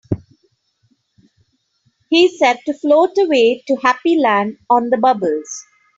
[2.09, 5.63] He said to float away to Happy Land on the bubbles.